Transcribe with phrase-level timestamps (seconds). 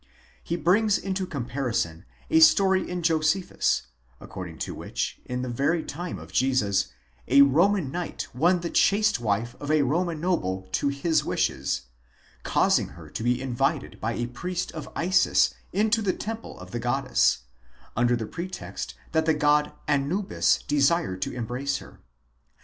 [0.43, 3.83] He brings into comparison a story in Jose phus,®
[4.19, 6.87] according to which, in the very time of Jesus,
[7.27, 11.81] a Roman knight won the chaste wife of a Roman noble to his wishes,
[12.43, 16.71] by causing her to be invited by a priest of Isis into the temple of
[16.71, 17.43] the goddess,
[17.95, 21.99] under the pretext that the god Anubis desired to embrace her.